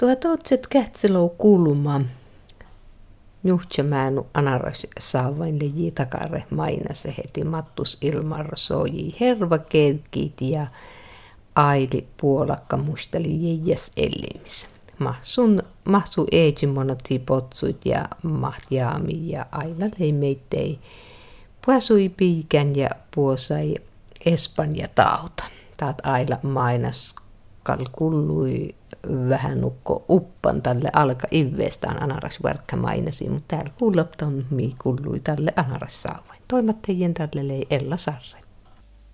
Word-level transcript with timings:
Tuo 0.00 0.16
totset 0.16 0.66
kähtselou 0.66 1.28
kulma. 1.28 2.00
Juhtsämäänu 3.44 4.26
anaras 4.34 4.86
saavain 5.00 5.58
leji 5.58 5.90
takare 5.90 6.44
mainase 6.50 7.14
heti 7.18 7.44
mattus 7.44 7.98
ilmar 8.00 8.46
soji 8.54 9.16
herva 9.20 9.58
kelkit 9.58 10.40
ja 10.40 10.66
aili 11.54 12.06
puolakka 12.20 12.76
musteli 12.76 13.44
jeijäs 13.44 13.92
elimis. 13.96 14.68
Mahsun, 14.98 15.62
mahsu 15.84 16.26
eetsimonati 16.32 17.18
potsuit 17.18 17.86
ja 17.86 18.08
mahjaami 18.22 19.30
ja 19.30 19.46
aina 19.52 19.86
leimeittei. 19.98 20.78
Puasui 21.66 22.08
piikän 22.08 22.76
ja 22.76 22.90
puosai 23.14 23.76
Espanja 24.24 24.88
tauta. 24.94 25.44
Taat 25.76 25.98
aila 26.02 26.38
mainas 26.42 27.14
kalkullui 27.62 28.74
vähän 29.28 29.60
nukko 29.60 30.04
uppan 30.08 30.62
tälle 30.62 30.90
alka 30.92 31.26
ivveestään 31.32 32.02
anaras 32.02 32.42
verkkä 32.42 32.76
mainasi, 32.76 33.28
mutta 33.28 33.56
täällä 33.56 33.70
kuuloptan 33.78 34.44
mi 34.50 34.74
kullui 34.82 35.20
tälle 35.20 35.52
anaras 35.56 36.02
saavain. 36.02 36.42
Toimattajien 36.48 37.14
tälle 37.14 37.48
lei 37.48 37.66
Ella 37.70 37.96
Sarre. 37.96 38.40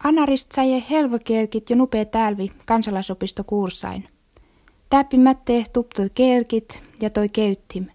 Anarist 0.05 0.53
sai 0.53 0.85
helvakielkit 0.91 1.71
jo 1.71 1.77
nupee 1.77 2.05
täälvi 2.05 2.53
kansalaisopisto 2.67 3.45
kuursain. 3.45 4.09
Täppimätte 4.91 5.65
tuptut 5.73 6.13
kelkit 6.15 6.83
ja 7.01 7.11
toi 7.11 7.29
keyttim. 7.29 7.87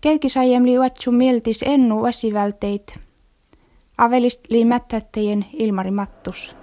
Kelki 0.00 0.28
saijem 0.28 0.64
li 0.64 0.78
uatsu 0.78 1.12
mieltis 1.12 1.62
ennu 1.66 2.02
vasivälteit. 2.02 2.98
Avelist 3.98 4.40
li 4.50 4.64
mättättäjien 4.64 5.44
Ilmari 5.52 5.90
Mattus. 5.90 6.56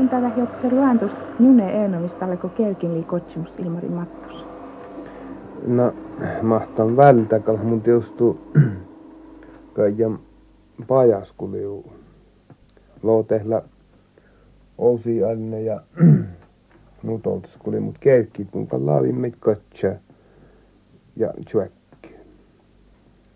Tuntaa 0.00 0.32
jotta 0.36 0.68
luantus 0.70 1.10
nune 1.38 1.82
eenomista 1.82 2.24
alko 2.24 2.48
kelkin 2.48 2.94
li 2.94 3.02
kotsumus 3.02 3.58
Ilmari 3.58 3.88
Mattus. 3.88 4.46
No, 5.66 5.94
mahtan 6.42 6.96
vältä, 6.96 7.40
kun 7.40 7.60
mun 7.60 7.80
tiustu 7.80 8.40
kaiken 9.76 10.18
pajaskuliu 10.86 11.92
lootehla 13.02 13.62
osi 14.78 15.24
anne 15.24 15.62
ja 15.62 15.80
nyt 17.02 17.26
oltais 17.26 17.56
kuli 17.58 17.80
mut 17.80 17.98
keikki 17.98 18.44
kun 18.44 18.68
laavin 18.72 19.14
mit 19.14 19.36
kotsa 19.40 19.92
ja 21.16 21.32
tjuekki. 21.50 22.14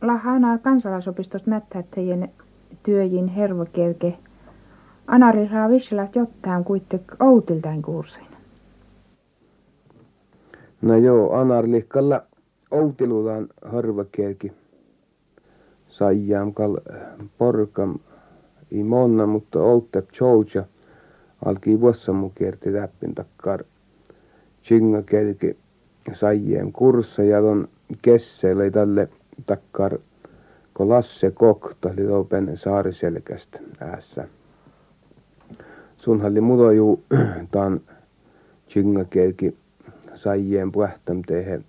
Lahana 0.03 0.59
kansalaisopistosta 0.59 1.51
mättäjien 1.51 2.29
työjin 2.83 3.29
hervokelke. 3.29 4.19
Anari 5.07 5.49
saa 5.49 5.71
visselat 5.71 6.17
jotain 6.17 6.65
kuitte 6.65 7.01
outiltain 7.21 7.83
kurssin. 7.83 8.27
No 10.83 10.97
joo, 10.97 11.33
Anarlikkalla 11.33 12.23
outilutaan 12.71 13.49
harvakelki. 13.65 14.53
Saijam 15.89 16.55
kal 16.55 16.77
porkam 17.39 17.99
i 18.71 18.83
monna, 18.83 19.27
mutta 19.27 19.59
outtep 19.59 20.11
choucha 20.11 20.65
alki 21.45 21.81
vuossamu 21.81 22.31
kierti 22.35 22.73
täppin 22.73 23.15
takkar 23.15 23.65
chinga 24.63 25.03
kelki 25.03 25.57
saijiem 26.13 26.73
kurssa 26.73 27.23
ja 27.23 27.41
ton 27.41 27.69
kesseille 28.03 28.71
tälle 28.71 29.09
takkar 29.47 29.99
ko 30.73 30.89
Lasse 30.89 31.31
Kokta 31.31 31.89
oli 31.89 32.07
open 32.07 32.57
saariselkästä 32.57 33.59
äässä. 33.81 34.29
Sun 36.05 36.21
halli 36.21 36.41
mudoju 36.41 37.03
taan 37.53 37.81
chinga 38.69 39.05
kelki 39.05 39.57
saijien 40.15 40.73
puhtam 40.73 41.23
tehe 41.27 41.61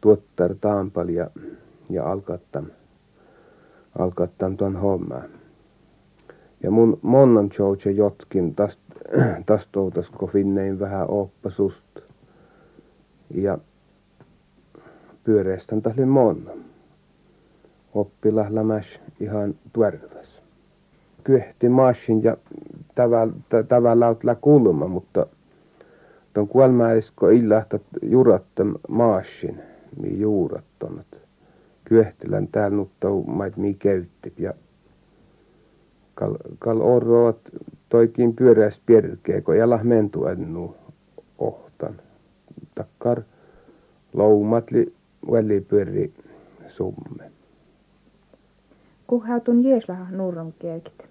tuottar 0.00 0.54
taampal 0.60 1.08
ja, 1.08 1.30
ja 1.90 2.10
alkattam, 2.12 2.66
alkattam 3.98 4.56
tuon 4.56 4.76
hommaa. 4.76 5.22
Ja 6.62 6.70
mun 6.70 6.98
monnan 7.02 7.50
jouche 7.58 7.90
jotkin 7.90 8.54
tästä 8.54 8.82
täst 9.46 9.68
toutas, 9.72 10.10
kun 10.10 10.30
finnein 10.30 10.80
vähän 10.80 11.10
oppasust. 11.10 11.98
Ja 13.34 13.58
pyöreistän 15.24 15.82
tähli 15.82 16.04
monna. 16.04 16.50
Oppila 17.94 18.46
lämäs 18.50 18.86
ihan 19.20 19.54
tuervas. 19.72 20.42
Kyhti 21.24 21.68
masin 21.68 22.22
ja 22.22 22.36
tavalla 23.68 24.08
outla 24.08 24.34
kulma, 24.34 24.88
mutta 24.88 25.26
ton 26.32 26.48
kuolmäisko 26.48 27.28
illahtat 27.28 27.82
jurattam 28.02 28.74
maashin, 28.88 29.60
mi 30.00 30.20
juurattonat. 30.20 31.06
Kyhtilän 31.84 32.48
täällä 32.48 32.76
nuttau 32.76 33.22
mait 33.22 33.56
mi 33.56 33.74
käyttip 33.74 34.38
ja 34.38 34.54
kal, 36.14 36.34
kal 36.58 36.80
orroot 36.80 37.40
toikin 37.88 38.36
pyöräs 38.36 38.80
pierkeä, 38.86 39.40
kun 39.40 39.58
jalah 39.58 39.84
mentu 39.84 40.26
ennu 40.26 40.76
ohtan. 41.38 41.94
Takkar 42.74 43.22
loumatli 44.12 44.92
väli 45.32 45.60
pyöri 45.60 46.12
summe. 46.68 47.30
Kuhautun 49.06 49.64
jeeslaha 49.64 50.10
nuuron 50.10 50.54
kielkit. 50.58 51.05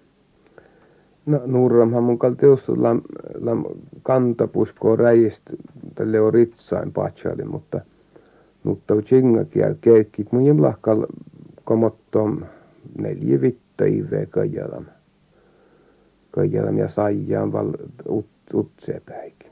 No 1.26 1.40
nuuramhan 1.46 2.04
mun 2.04 2.18
kaltiustu 2.18 2.82
lam, 2.82 3.02
lam 3.40 3.64
kantapusko 4.02 4.96
räjistä 4.96 5.50
tälle 5.94 6.20
on 6.20 6.34
ritsain 6.34 6.92
patsali, 6.92 7.44
mutta 7.44 7.80
mutta 8.64 8.94
on 8.94 9.02
chinga 9.02 9.44
kiel 9.44 9.74
keikki 9.80 10.26
mun 10.30 10.46
jimlahkal 10.46 11.06
komottom 11.64 12.42
neljä 12.98 13.40
vitta 13.40 13.84
ive 13.84 14.26
kajalam. 14.26 14.84
Kajalam 16.30 16.78
ja 16.78 16.88
saijaan 16.88 17.52
val 17.52 17.72
ut, 18.08 18.26
utsepäikin. 18.54 19.50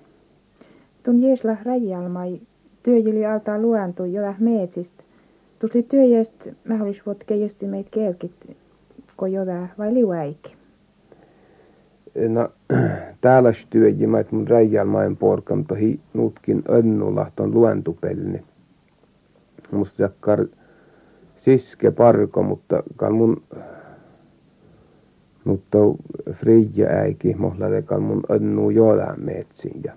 Tun 1.02 1.22
jeeslah 1.22 1.64
räjälmai 1.64 2.40
työjili 2.82 3.26
altaa 3.26 3.58
luentu 3.58 4.04
jola 4.04 4.34
meetsistä. 4.38 5.04
Tusli 5.58 5.82
työjäst 5.82 6.34
mahdollisuutke 6.68 7.36
jesti 7.36 7.66
meitä 7.66 7.90
kelkit, 7.90 8.56
ko 9.16 9.26
joda 9.26 9.68
vai 9.78 9.94
liuäikin 9.94 10.63
no 12.28 12.48
täällä 13.20 13.52
työji, 13.70 14.04
että 14.20 14.36
mun 14.36 14.48
räjälmain 14.48 15.16
porkam 15.16 15.64
tohi 15.64 16.00
nutkin 16.14 16.62
önnulahton 16.68 17.54
luentupelni. 17.54 18.42
Musta 19.70 20.02
jakkar 20.02 20.46
siske 21.36 21.90
parko, 21.90 22.42
mutta 22.42 22.82
kal 22.96 23.12
mun 23.12 23.42
mutta 25.44 25.78
Frija 26.32 26.88
äiki 26.88 27.34
mohlade 27.38 27.82
kal 27.82 28.00
mun 28.00 28.22
önnu 28.30 28.70
jola 28.70 29.14
metsin 29.16 29.80
ja 29.84 29.92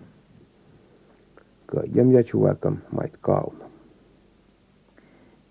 kajem 1.66 2.12
ja 2.12 2.24
chuakam 2.24 2.78
mait 2.92 3.14
kauna. 3.22 3.66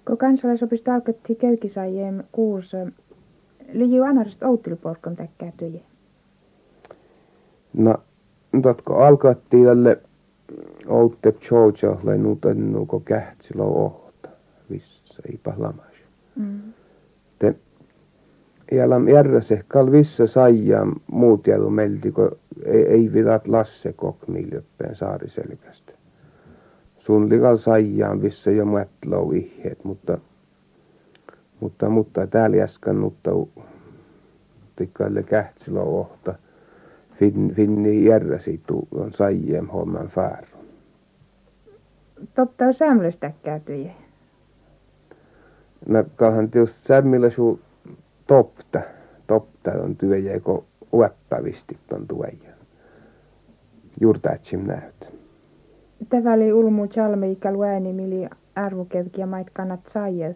Kun 0.06 0.19
kansalaisopisto 0.19 0.93
alkoitti 0.93 1.34
kelkisaajien 1.34 2.25
kuussa, 2.33 2.77
liiu 3.72 4.03
anarista 4.03 4.48
outtiluporkon 4.48 5.16
täkkää 5.16 5.53
tyjä. 5.56 5.81
No, 7.76 7.94
tatko 8.62 9.04
alkattiin 9.04 9.64
tälle 9.64 10.00
outte 10.87 11.32
Georgialle 11.32 12.19
nuutennu 12.19 12.87
ko 12.87 13.00
kähtsilo 13.00 13.64
ohta, 13.64 14.28
vissa 14.70 15.22
ei 15.28 15.41
lamas. 15.56 15.94
Mm. 16.36 16.60
Te 17.38 17.54
jälam 18.72 19.09
järjese 19.09 19.65
kal 19.69 19.92
vissa 19.92 20.26
saijaa 20.26 20.86
muut 21.06 21.47
jälu 21.47 21.71
melti, 21.71 22.12
ko 22.12 22.30
ei, 22.65 22.86
ei 22.86 23.12
vidat 23.12 23.48
Lasse 23.48 23.92
kok 23.92 24.28
miljöppeen 24.28 24.97
saariselkästä. 24.97 25.92
Sun 26.98 27.28
likal 27.28 27.56
saijaan 27.56 28.22
vissa 28.22 28.50
jo 28.50 28.65
mätlou 28.65 29.33
ihjeet, 29.33 29.84
mutta 29.84 30.18
mutta, 31.60 31.89
mutta 31.89 32.27
täällä 32.27 32.56
jäskän 32.56 33.00
nutta 33.00 33.30
tikkaille 34.77 35.22
kähtsilo 35.22 35.83
ohta 35.83 36.34
fin, 37.18 37.54
finni 37.54 38.04
järjesi 38.04 38.60
on 38.95 39.13
saijiem 39.13 39.66
homman 39.66 40.09
fääru. 40.09 40.47
Totta 42.34 42.65
on 42.65 42.74
sämmöstä 42.74 43.33
käytyjä. 43.42 43.92
No 45.89 46.04
kalhan 46.16 46.51
tietysti 46.51 46.78
sämmillä 46.86 47.30
suu 47.30 47.60
topta. 48.27 48.80
Topta 49.27 49.71
on 49.71 49.97
työjä, 49.97 50.41
kun 50.41 50.65
ueppävisti 50.92 51.78
on 51.92 52.07
tuoja. 52.07 52.33
Juurtaatsim 54.01 54.66
näyt. 54.66 55.16
Täväli 56.09 56.53
ulmu 56.53 56.86
chalme 56.86 57.30
ikä 57.30 57.53
luääni 57.53 57.92
mili 57.92 58.28
arvukevki 58.54 59.21
ja 59.21 59.27
mait 59.27 59.51
kannat 59.51 59.80
saajel. 59.86 60.34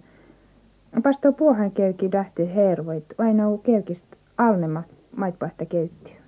Pasto 1.03 1.33
puohan 1.33 1.71
kelki 1.71 2.11
lähti 2.13 2.55
hervoit, 2.55 3.05
vain 3.19 3.41
on 3.41 3.59
kelkist 3.59 4.07
alnemat 4.39 4.87
maitpahta 5.17 5.67
käytti? 5.67 6.20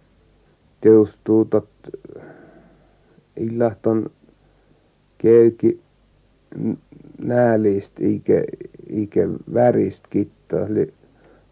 Teustuu 0.82 1.44
tot 1.44 1.68
illahton 3.36 4.10
kelki 5.18 5.80
näälist 7.18 7.92
eikä, 8.00 8.44
eikä 8.90 9.28
värist 9.54 10.02
kitta. 10.10 10.66
Eli 10.66 10.92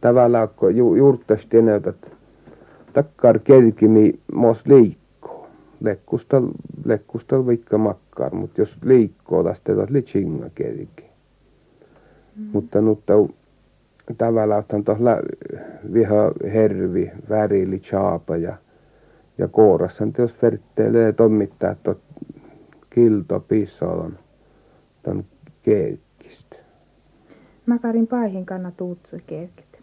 tavallaan 0.00 0.48
kun 0.56 0.76
ju, 0.76 0.94
juurtas 0.94 1.46
tenötät 1.46 2.12
takkar 2.92 3.38
kelkimi 3.38 4.14
mos 4.34 4.66
liikkoo. 4.66 5.46
Lekkustal, 5.80 6.48
lekkustal 6.84 7.46
vaikka 7.46 7.78
makkar, 7.78 8.34
mutta 8.34 8.60
jos 8.60 8.76
liikkoo 8.84 9.44
tästä 9.44 9.72
li 9.88 10.02
chinga 10.02 10.50
kelki. 10.54 11.04
Mm. 12.36 12.46
Mutta 12.52 12.80
nutta 12.80 13.12
tavallaan 14.18 14.64
on 14.72 14.84
viha 15.92 16.32
hervi, 16.52 17.10
värili 17.28 17.78
chaapa 17.78 18.36
ja 18.36 18.56
ja 19.40 19.48
koorassa 19.48 20.04
jos 20.18 20.42
verttelee 20.42 21.12
tommittaa 21.12 21.74
tot 21.82 22.00
kilto 22.90 23.40
pissolon 23.40 24.18
ton 25.02 25.24
keekkistä. 25.62 26.56
Makarin 27.66 28.06
paihin 28.06 28.46
kannat 28.46 28.80
uutsa 28.80 29.16
keekit. 29.26 29.78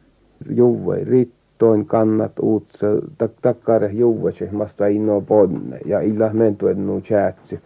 Juve, 0.49 1.03
rittoin 1.03 1.85
kannat 1.85 2.39
uutsa, 2.39 2.87
tak 3.17 3.31
takkare 3.41 3.91
juve, 3.91 4.31
se 4.31 4.49
masta 4.51 4.87
inno 4.87 5.21
ponne 5.21 5.79
ja 5.85 5.99
illa 5.99 6.33
mentu 6.33 6.67
ennu 6.67 7.01
chatsi. 7.01 7.59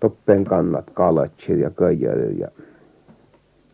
Toppen 0.00 0.44
kannat 0.44 0.90
kalatsi 0.90 1.60
ja 1.60 1.70
kaijale 1.70 2.24
ja 2.24 2.48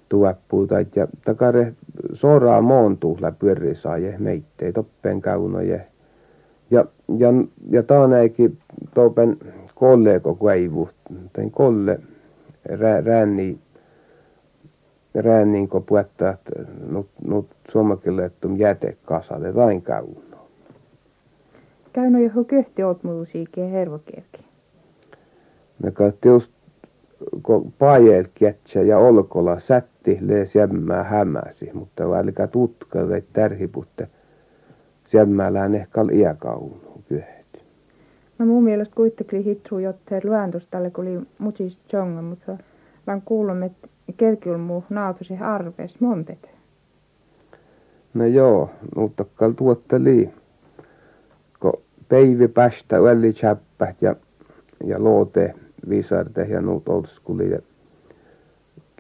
tuoppuuta 0.08 0.74
ja 0.80 1.08
takare 1.24 1.74
soraa 2.12 2.62
moontuusla 2.62 3.32
pyöri 3.32 3.74
saaje 3.74 4.14
meittei 4.18 4.72
toppen 4.72 5.20
kaunoje. 5.20 5.86
Ja, 6.70 6.84
ja, 7.18 7.28
ja 7.70 7.82
taanäkin 7.82 8.58
topen 8.94 9.36
kollego 9.74 10.34
kuivu, 10.34 10.88
tein 11.32 11.50
kolle 11.50 12.00
rä, 12.64 13.00
ränni 13.00 13.58
rännin 15.14 15.68
ko 15.68 15.80
puetta, 15.80 16.30
että 16.30 16.50
nut, 16.90 17.08
nut 17.24 17.46
suomakille, 17.72 18.24
että 18.24 18.48
jäte 18.56 18.96
kasalle 19.04 19.54
vain 19.54 19.82
kauno. 19.82 20.48
Käynyt 21.92 22.24
johon 22.24 22.44
köhti 22.44 22.82
oot 22.82 23.04
musiikkia 23.04 23.66
hervokerki. 23.68 24.44
Me 25.82 25.90
kahti 25.90 26.28
just 26.28 26.52
kun 27.42 27.72
paajelt 27.78 28.30
ja 28.86 28.98
olkola 28.98 29.60
sätti 29.60 30.18
lees 30.20 30.54
jämmää 30.54 31.04
hämäsi, 31.04 31.70
mutta 31.74 32.10
välkä 32.10 32.46
tutka 32.46 33.08
veit 33.08 33.24
tärhiputte 33.32 34.08
jämmällään 35.12 35.74
ehkä 35.74 36.00
iäkaunu 36.12 37.02
kyhti. 37.08 37.62
No 38.38 38.46
mun 38.46 38.64
mielestä 38.64 38.94
kuitenkin 38.94 39.44
hitru 39.44 39.78
jotta 39.78 40.14
luentostalle 40.24 40.90
kun 40.90 41.06
oli 41.06 41.20
mutis 41.38 41.78
jonga, 41.92 42.22
mutta 42.22 42.58
vaan 43.06 43.22
kuullut, 43.22 43.62
että 43.62 43.88
kerkilmu 44.16 44.82
naatusi 44.90 45.36
arves 45.40 46.00
montet. 46.00 46.50
No 48.14 48.26
joo, 48.26 48.70
nuuttakkal 48.96 49.52
tuotteli. 49.52 50.30
Kun 51.60 51.72
peivi 52.08 52.48
päästä 52.48 53.02
välli 53.02 53.34
ja, 54.00 54.16
ja 54.84 55.04
loote 55.04 55.54
visarte 55.88 56.42
ja 56.42 56.60
nuut 56.60 56.88
olskuli 56.88 57.50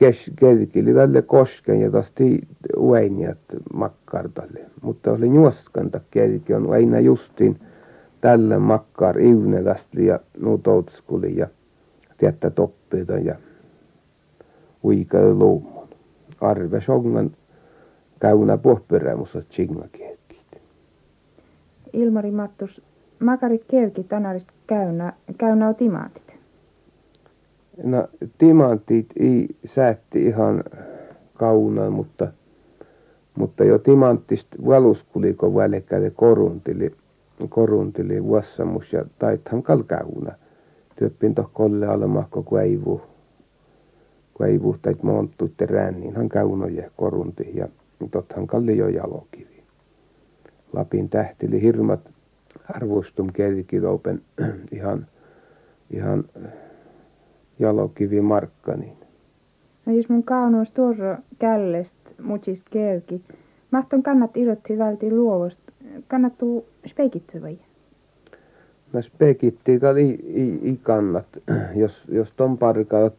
ja 0.00 0.12
kes, 0.12 0.30
kerkili 0.36 0.94
tälle 0.94 1.22
kosken 1.22 1.80
ja 1.80 1.90
tosti 1.90 2.48
ueinijat 2.76 3.38
makkartalle. 3.72 4.60
Mutta 4.82 5.12
oli 5.12 5.34
juoskanta 5.34 6.00
kerki 6.10 6.54
on 6.54 6.72
aina 6.72 7.00
justiin 7.00 7.60
tällä 8.20 8.58
makkar 8.58 9.20
ivnelästi 9.20 10.06
ja 10.06 10.20
nuut 10.40 10.66
olskuli 10.66 11.36
ja 11.36 11.46
tiettä 12.18 12.50
toppeita 12.50 13.12
ja 13.12 13.34
uikalla 14.84 15.34
luumon. 15.34 15.88
Arve 16.40 16.80
songan 16.80 17.30
käynä 18.20 18.56
pohperämussa 18.58 19.42
tsinga 19.42 19.88
kerkit. 19.92 20.62
Ilmari 21.92 22.30
Mattus, 22.30 22.82
makarit 23.20 23.64
kerkit 23.70 24.08
tänäristä 24.08 24.52
käynä, 24.66 25.12
käynä 25.38 25.68
on 25.68 25.74
timaatit. 25.74 26.27
No 27.82 28.08
timantit 28.38 29.06
ei 29.16 29.48
säätti 29.64 30.26
ihan 30.26 30.64
kaunaan, 31.34 31.92
mutta, 31.92 32.32
mutta 33.38 33.64
jo 33.64 33.78
timanttista 33.78 34.56
valuskuliko 34.66 35.54
välekkäde 35.54 36.10
koruntili, 36.10 36.92
koruntili 37.48 38.24
vuossamus 38.24 38.92
ja 38.92 39.04
taithan 39.18 39.62
kalkauna. 39.62 40.32
Työppin 40.96 41.34
toh 41.34 41.50
kolle 41.52 41.86
alemahko 41.86 42.42
kuivu, 42.42 43.02
kuivu 44.34 44.76
tai 44.82 44.94
monttu 45.02 45.50
terään, 45.56 46.00
niin 46.00 46.16
hän 46.16 46.28
kaunoje 46.28 46.90
korunti 46.96 47.50
ja 47.54 47.68
tothan 48.10 48.46
kalli 48.46 48.76
jo 48.76 48.88
jalokivi. 48.88 49.62
Lapin 50.72 51.08
tähtili 51.08 51.62
hirmat 51.62 52.10
arvostum 52.74 53.26
kerkilopen 53.32 54.22
ihan, 54.72 55.06
ihan 55.90 56.24
jalokivi 57.58 58.20
Markkanin. 58.20 58.96
No 59.86 59.92
jos 59.92 60.08
mun 60.08 60.22
kaunois 60.22 60.70
tuossa 60.70 61.18
källest 61.38 61.94
mutsist 62.22 62.62
kerki, 62.70 63.22
mahton 63.70 64.02
kannat 64.02 64.36
ilotti 64.36 64.78
välti 64.78 65.12
luovost, 65.12 65.58
kannattuu 66.08 66.66
speikitty 66.86 67.42
vai? 67.42 67.58
No 68.92 69.02
spekitti 69.02 69.72
ei, 69.72 70.18
ei, 70.34 70.60
ei 70.62 70.78
kannat, 70.82 71.26
jos, 71.82 72.04
jos 72.08 72.32
ton 72.36 72.58
parkaat 72.58 73.14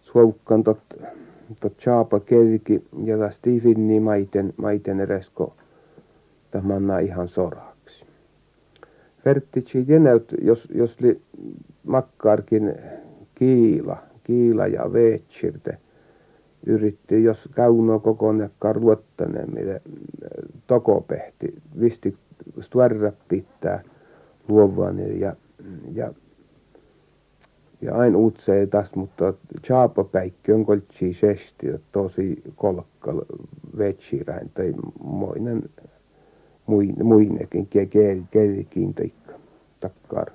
suokkan 0.00 0.64
tot, 0.64 0.80
tot 1.60 1.78
chaapa 1.78 2.20
kerki 2.20 2.84
ja 3.04 3.18
tästä 3.18 3.50
finni 3.62 4.00
maiten, 4.00 4.54
maiten 4.56 5.00
eresko 5.00 5.54
manna 6.62 6.98
ihan 6.98 7.28
soraksi. 7.28 8.04
Jenäyt, 9.86 10.34
jos, 10.42 10.68
jos 10.74 11.00
li 11.00 11.20
makkaarkin 11.86 12.74
kiila, 13.40 13.96
kiila 14.24 14.66
ja 14.66 14.92
veetsirte 14.92 15.78
yritti, 16.66 17.24
jos 17.24 17.48
kauno 17.56 17.98
kokonekkaan 17.98 18.76
ruottane, 18.76 19.44
mitä 19.46 19.80
tokopehti, 20.66 21.54
visti 21.80 22.16
stvarra 22.60 23.12
pitää 23.28 23.82
luovan 24.48 25.20
ja, 25.20 25.36
ja, 25.94 26.12
ja 27.80 27.96
aina 27.96 28.18
utsee 28.18 28.66
taas, 28.66 28.94
mutta 28.94 29.34
chaapapäikki 29.62 30.52
on 30.52 30.64
koltsi 30.66 31.12
sesti, 31.12 31.66
tosi 31.92 32.42
kolkka 32.56 33.14
vetsiräin 33.78 34.50
tai 34.54 34.74
moinen 35.04 35.62
muinekin, 37.02 37.68
kielikin 38.30 38.94
teikka 38.94 39.32
takkar 39.80 40.30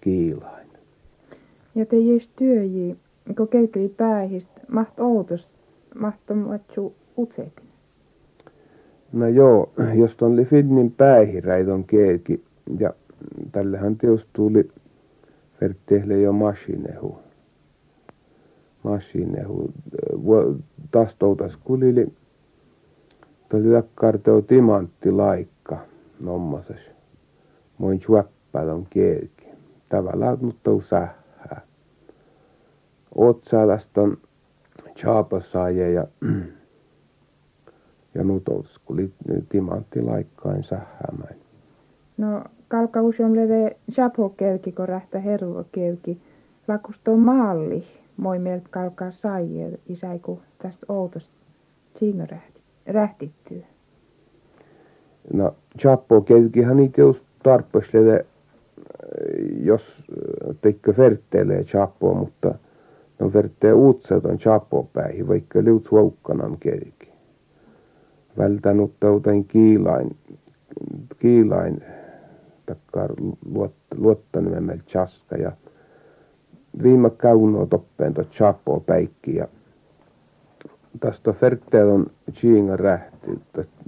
kiilaa. 0.00 0.63
Ja 1.74 1.86
te 1.86 1.98
jäis 1.98 2.28
työji, 2.36 2.96
kun 3.36 3.48
kelkeli 3.48 3.88
päähist, 3.88 4.48
maht 4.68 5.00
outos, 5.00 5.52
mahtomatsu 5.94 6.94
utseekin. 7.18 7.68
No 9.12 9.28
joo, 9.28 9.72
jos 9.94 10.16
ton 10.16 10.46
Finnin 10.50 10.90
päähiräidon 10.90 11.84
kelki, 11.84 12.44
ja 12.78 12.90
tällähän 13.52 13.96
teos 13.96 14.26
tuli 14.32 14.68
vertehle 15.60 16.20
jo 16.20 16.32
masinehu. 16.32 17.18
Masinehu. 18.82 19.70
Taas 20.90 21.16
toutas 21.18 21.56
kulili. 21.56 22.12
Tuli 23.48 23.72
takkarteo 23.72 24.42
timantti 24.42 25.10
laikka 25.10 25.78
nommasas. 26.20 26.90
Moin 27.78 28.00
juoppalon 28.08 28.86
kelki. 28.90 29.46
Tavallaan 29.88 30.38
mutta 30.40 30.70
sähä 30.88 31.14
Otsalaston 33.14 34.16
Chaapasaaje 34.96 35.90
ja, 35.92 36.06
ja 38.14 38.24
Nutos, 38.24 38.80
kun 38.84 39.12
timantti 39.48 40.02
laikkain 40.02 40.64
sähämäin. 40.64 41.36
No, 42.16 42.44
kalka 42.68 43.02
usein 43.02 43.36
leve 43.36 43.76
Chapo-kelki, 43.92 44.72
kun 44.72 44.88
rähtä 44.88 45.18
hervo-kelki. 45.18 46.18
Lakusto 46.68 47.16
malli, 47.16 47.84
moi 48.16 48.38
meiltä 48.38 48.68
kalkaa 48.70 49.12
saaje, 49.12 49.78
isäiku 49.88 50.40
tästä 50.58 50.86
outosta 50.88 51.34
siinä 51.98 52.26
rähtittyy. 52.86 53.64
No, 55.32 55.54
Chapo-kelkihan 55.78 56.76
niitä 56.76 57.00
just 57.00 57.22
tarpeeksi 57.42 57.98
jos 59.60 60.04
teikkö 60.60 60.94
verttelee 60.96 61.64
Chapoa, 61.64 62.14
mutta 62.14 62.54
No 63.18 63.32
verte 63.32 63.72
uutseton 63.72 64.38
chapopäihin, 64.38 65.28
vaikka 65.28 65.64
liut 65.64 65.86
suokkanan 65.88 66.56
kerki. 66.60 67.12
Vältänut 68.38 69.00
tautain 69.00 69.44
kiilain 69.44 70.16
kiilain 71.18 71.82
takkar 72.66 73.10
meillä 74.60 74.82
chaska 74.86 75.36
ja 75.36 75.52
viime 76.82 77.10
kaunoa 77.10 77.66
toppeen 77.66 78.14
to 78.14 78.24
chapo 78.24 78.80
päikki 78.80 79.36
ja 79.36 79.48
tästä 81.00 81.32
ferteel 81.32 81.88
on 81.88 82.06
chiinga 82.32 82.76
rähti, 82.76 83.40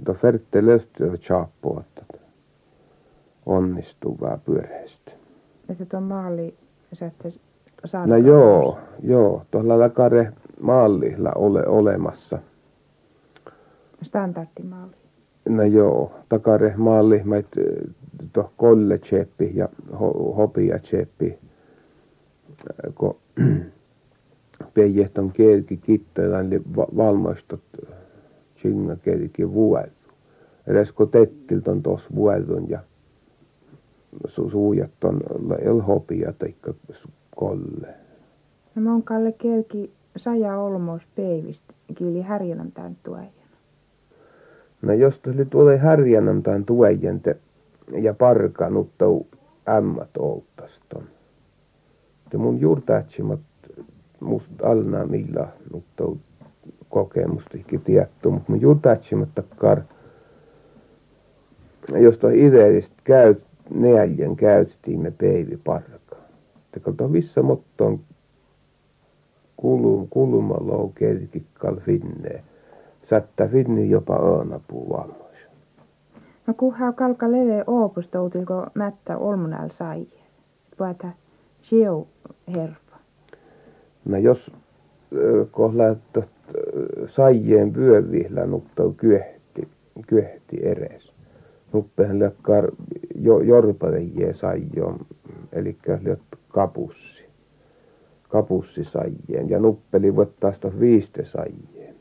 to 0.05 0.13
ferte 0.13 0.65
löytyy 0.65 1.17
chapo, 1.17 1.83
onnistuvaa 3.45 4.37
pyöreästi. 4.45 5.11
Ja 5.69 5.75
se 5.75 5.97
on 5.97 6.03
maali, 6.03 6.55
että 7.07 7.29
No 8.05 8.17
joo, 8.17 8.79
joo, 9.03 9.45
tuolla 9.51 9.79
lakare 9.79 10.33
maalilla 10.61 11.31
ole 11.35 11.67
olemassa. 11.67 12.39
Standardimaali. 14.03 14.91
No 15.49 15.63
joo, 15.63 16.11
takare 16.29 16.73
malli, 16.77 17.21
mait 17.23 17.47
to 18.33 18.51
kolle 18.57 18.97
tseppi 18.97 19.51
ja 19.55 19.69
ho, 19.99 20.33
hopia 20.37 20.79
tseppi, 20.79 21.39
kun 22.95 23.15
peijehton 24.73 25.31
kielki 25.31 25.77
kittoilla, 25.77 26.43
niin 26.43 26.63
valmaistot 26.75 27.61
chinga 28.57 28.95
kielki 28.95 29.53
vuodu. 29.53 29.91
Edes 30.67 30.91
kun 30.91 31.09
tettiltä 31.09 31.71
on 31.71 31.83
tuossa 31.83 32.09
vuodun 32.15 32.69
ja 32.69 32.79
su, 34.27 34.49
suujat 34.49 35.03
on 35.03 35.21
el 35.61 35.81
hopia 35.81 36.33
tai 36.33 36.55
kolle. 37.37 37.87
No 38.75 38.81
mä 38.81 38.91
oon 38.91 39.03
Kalle 39.03 39.31
kielki 39.31 39.91
saja 40.17 40.57
olmos 40.57 41.01
peivistä, 41.15 41.73
kieli 41.95 42.21
härjänän 42.21 42.71
tämän 42.71 42.97
tuojan. 43.03 43.27
No 44.81 44.93
jos 44.93 45.19
tuli 45.19 45.45
tuolle 45.45 45.77
härjänän 45.77 46.43
tämän 46.43 46.65
tuojan 46.65 47.21
ja 48.01 48.13
parkanut 48.13 48.89
tou 48.97 49.27
ämmät 49.69 50.17
outtaston. 50.19 51.03
Te 52.29 52.37
mun 52.37 52.59
juurtaatsimat 52.59 53.39
must 54.19 54.61
alna 54.63 55.05
millä 55.05 55.47
nuttou 55.73 56.17
kokemustikin 56.89 57.81
tietty, 57.81 58.29
mutta 58.29 58.51
mun 58.51 58.61
juurtaatsimat 58.61 59.29
takkar 59.35 59.81
jos 61.95 62.17
toi 62.17 62.45
ideellisesti 62.45 62.95
käy, 63.03 63.35
neljän 63.69 64.35
käytettiin 64.35 65.01
me 65.01 65.11
peivi 65.11 65.57
parka. 65.65 65.96
Kalta 66.79 67.11
vissa 67.11 67.43
mottoon 67.43 67.99
kulum, 69.57 70.07
kulumalla 70.09 70.91
kerkikkal 70.95 71.75
finne. 71.79 72.43
Sättä 73.09 73.47
finne 73.47 73.85
jopa 73.85 74.19
öönapuu 74.19 74.89
valmois. 74.89 75.37
No 76.47 76.53
kuha 76.53 76.93
kalka 76.93 77.31
leve 77.31 77.63
oopustoutilko 77.67 78.67
mättä 78.73 79.17
olmunal 79.17 79.69
sai. 79.69 80.07
Puhuta 80.77 81.07
sieu 81.61 82.07
herpa. 82.55 82.97
No 84.05 84.17
jos 84.17 84.51
kohlattu 85.51 86.23
saijien 87.07 87.75
vyövihla 87.75 88.45
nuttau 88.45 88.93
kyehti, 88.93 89.67
kyehti 90.07 90.65
eres. 90.65 91.13
Nuppehan 91.73 92.19
lekkar 92.19 92.71
jo, 93.15 93.39
jorpalejie 93.39 94.33
saijo, 94.33 94.99
eli 95.51 95.77
kapussi. 96.47 97.25
Kapussi 98.29 98.83
saijien 98.83 99.49
ja 99.49 99.59
nuppeli 99.59 100.15
vuottaista 100.15 100.71
viiste 100.79 101.25
saijien. 101.25 101.95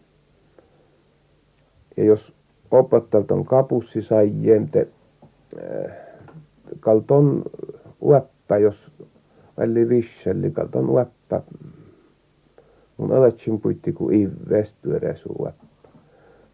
Ja 1.96 2.04
jos 2.04 2.32
opettajat 2.70 3.30
on 3.30 3.44
kapussi 3.44 4.02
saijien, 4.02 4.68
te 4.68 4.88
äh, 5.58 5.96
kalton 6.80 7.44
ueppa, 8.00 8.58
jos 8.58 8.92
väli 9.58 9.88
visselli, 9.88 10.50
kalton 10.50 10.90
ueppa 10.90 11.42
mun 12.96 13.12
aletsin 13.12 13.60
puitti 13.60 13.92
kuin 13.92 14.20
ivest 14.20 14.74
pyöreäsu 14.82 15.48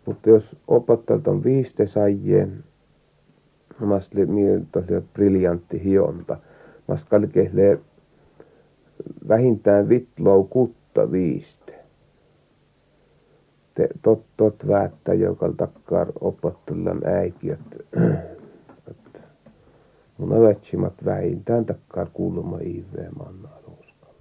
Mutta 0.07 0.31
jos 0.31 0.57
opettajat 0.69 1.29
on 1.29 1.45
viiste 1.45 1.87
saijien, 1.87 2.65
Mast 3.81 4.13
oli 4.15 5.03
briljantti 5.15 5.85
hionta. 5.85 6.37
Mast 6.89 7.09
kalkehlee 7.09 7.79
vähintään 9.29 9.89
vitlou 9.89 10.45
kutta 10.45 11.13
viiste. 11.13 11.75
Te, 13.75 13.89
tot, 14.03 14.25
tot 14.37 14.69
väättä, 14.69 15.15
joka 15.15 15.53
takkar 15.57 16.13
opottulan 16.21 17.01
äiki, 17.05 17.51
että 17.51 17.77
mun 20.19 20.33
avetsimat 20.33 21.05
vähintään 21.05 21.65
takkar 21.65 22.07
kuuluma 22.13 22.59
iivee 22.59 23.09
mannaa 23.19 23.59
uskalla. 23.81 24.15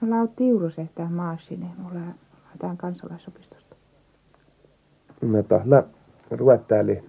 No 0.00 0.10
lau 0.10 0.28
tiurusehtaa 0.28 1.10
maasine, 1.10 1.66
mulla 1.78 2.00
tämän 2.58 2.76
kansalaisopistosta. 2.76 3.76
No 5.20 5.42
tahla 5.42 5.84
ruvettääli 6.30 7.04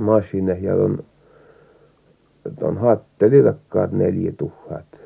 masine 0.00 0.58
ja 0.58 0.74
on, 0.74 1.04
on 2.62 2.78
haatteli 2.78 3.42
takkaan 3.42 3.88
neljä 3.92 4.32
tuhat. 4.38 5.00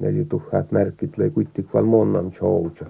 Neljä 0.00 0.24
tuhat 0.24 0.72
märkit 0.72 1.18
löi 1.18 1.30
kuitenkin 1.30 1.68
vaan 1.74 1.84
monnan 1.84 2.32
jouja. 2.40 2.86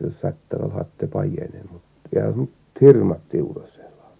Se 0.00 0.10
sättävällä 0.10 0.74
haatte 0.74 1.06
pajene, 1.06 1.60
mutta 1.72 1.88
ja 2.12 2.32
mut 2.32 2.50
hirmat 2.80 3.20
tiurasella. 3.28 4.10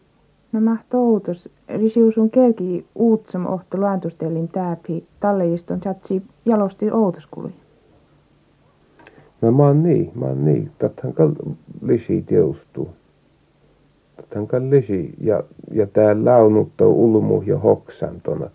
No 0.53 0.61
mahtoutus, 0.61 1.49
risiusun 1.69 2.31
kelki 2.31 2.87
uutsam 2.95 3.47
ohto 3.47 3.79
luantustelin 3.79 4.49
tääpi, 4.49 5.07
tallejiston 5.21 5.81
chatsi 5.81 6.23
jalosti 6.45 6.91
outoskului. 6.91 7.51
No 9.43 9.53
mä 9.53 9.63
oon 9.63 9.83
niin, 9.83 10.13
mä 10.15 10.27
oon 10.27 10.45
niin. 10.45 10.71
Täthän 10.79 11.15
lisi 11.83 12.23
teustuu 12.23 12.89
tämän 14.29 14.71
lisi 14.71 15.15
ja, 15.21 15.43
ja 15.71 15.87
tää 15.87 16.25
launutta 16.25 16.87
ulmu 16.87 17.43
ja 17.47 17.59
hoksantonat. 17.59 18.53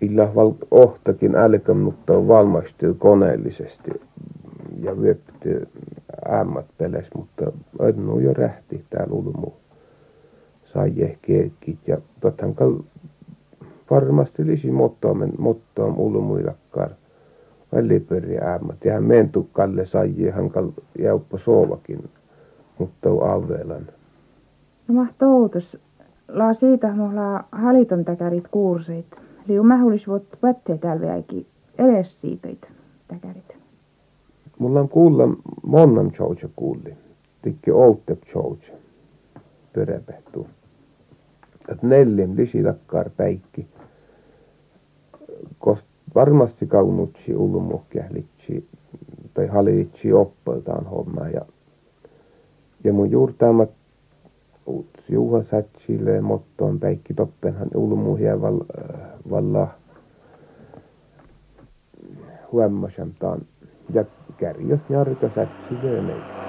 Illa 0.00 0.34
val 0.34 0.52
ohtakin 0.70 1.36
älkämnutta 1.36 2.12
on 2.12 2.28
valmastuu 2.28 2.94
koneellisesti 2.94 3.90
ja 4.82 5.00
vyöpti 5.00 5.48
ämmät 6.28 6.66
peles, 6.78 7.06
mutta 7.14 7.52
on 7.78 8.22
jo 8.22 8.32
rähti 8.32 8.84
täällä 8.90 9.14
ulmu. 9.14 9.52
Sai 10.64 11.16
kerkit 11.22 11.78
ja 11.86 11.98
tottahan 12.20 12.54
kal 12.54 12.74
varmasti 13.90 14.46
lisi 14.46 14.70
mottoamen 14.70 15.32
mottoam 15.38 15.98
ulmuilakkar. 15.98 16.90
Välipöri 17.72 18.38
ämmät. 18.38 18.84
Ja 18.84 18.92
hän 18.92 19.04
mentu 19.04 19.48
kalle 19.52 19.86
sai 19.86 20.28
hankal 20.34 20.68
jäuppa 20.98 21.38
soovakin, 21.38 22.10
mutta 22.78 23.10
on 23.10 23.30
avelan. 23.30 23.86
No 24.90 24.94
mahtoutus. 24.94 25.78
La 26.28 26.54
siitä 26.54 26.94
mulla 26.94 27.44
haliton 27.52 28.04
täkärit 28.04 28.48
kuurseit. 28.48 29.06
Liu 29.46 29.62
mähulis 29.62 30.08
vuot 30.08 30.38
vättee 30.42 30.78
täällä 30.78 31.00
vieläkin 31.00 31.46
edes 31.78 32.20
siitä 32.20 32.48
täkärit. 33.08 33.56
Mulla 34.58 34.80
on 34.80 34.88
kuulla 34.88 35.28
monnan 35.62 36.10
choucha 36.10 36.48
kuulli. 36.56 36.94
Tikki 37.42 37.70
outte 37.70 38.16
choucha. 38.16 38.72
Pyrepehtuu. 39.72 40.46
Et 41.68 41.82
neljän 41.82 42.36
lisilakkar 42.36 43.10
päikki. 43.16 43.66
Kost 45.58 45.84
varmasti 46.14 46.66
kaunutsi 46.66 47.36
ulumuhkählitsi 47.36 48.68
tai 49.34 49.46
halitsi 49.46 50.12
oppiltaan 50.12 50.86
homma 50.86 51.28
ja 51.28 51.40
ja 52.84 52.92
mun 52.92 53.10
juurtaamat 53.10 53.70
uut 54.70 54.90
Juha 55.08 55.42
Satsille 55.50 56.20
mottoon 56.20 56.80
päikki 56.80 57.14
toppenhan 57.14 57.68
ulmuhia 57.74 58.40
val, 58.40 58.60
valla 59.30 59.68
huommasantaan 62.52 63.40
ja 63.94 64.04
kärjös 64.36 64.80
jarka 64.88 65.30
Satsille 65.34 66.00
meitä. 66.00 66.40